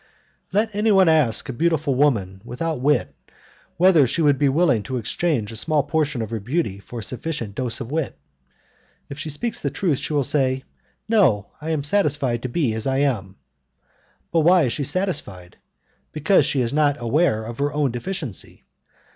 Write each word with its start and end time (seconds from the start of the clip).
Let 0.51 0.73
anyone 0.75 1.07
ask 1.07 1.47
a 1.47 1.53
beautiful 1.53 1.93
woman 1.93 2.41
without 2.43 2.81
wit 2.81 3.13
whether 3.77 4.07
she 4.07 4.23
would 4.23 4.39
be 4.39 4.49
willing 4.49 4.81
to 4.81 4.97
exchange 4.97 5.51
a 5.51 5.55
small 5.55 5.83
portion 5.83 6.23
of 6.23 6.31
her 6.31 6.39
beauty 6.39 6.79
for 6.79 7.01
a 7.01 7.03
sufficient 7.03 7.53
dose 7.53 7.79
of 7.81 7.91
wit. 7.91 8.17
If 9.09 9.19
she 9.19 9.29
speaks 9.29 9.61
the 9.61 9.69
truth, 9.69 9.99
she 9.99 10.13
will 10.13 10.23
say, 10.23 10.63
"No, 11.07 11.51
I 11.61 11.69
am 11.69 11.83
satisfied 11.83 12.41
to 12.41 12.49
be 12.49 12.73
as 12.73 12.87
I 12.87 12.97
am." 13.01 13.35
But 14.31 14.39
why 14.39 14.63
is 14.63 14.73
she 14.73 14.85
satisfied? 14.85 15.57
Because 16.13 16.47
she 16.47 16.61
is 16.61 16.73
not 16.73 16.99
aware 16.99 17.43
of 17.43 17.59
her 17.59 17.71
own 17.71 17.91
deficiency. 17.91 18.65